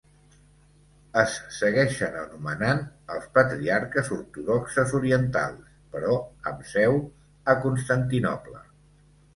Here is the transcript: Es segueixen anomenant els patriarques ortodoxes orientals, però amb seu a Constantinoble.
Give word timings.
Es 1.23 1.35
segueixen 1.57 2.17
anomenant 2.21 2.81
els 3.17 3.27
patriarques 3.37 4.11
ortodoxes 4.17 4.95
orientals, 5.03 5.69
però 5.97 6.19
amb 6.53 6.67
seu 6.75 7.01
a 7.55 7.59
Constantinoble. 7.69 8.67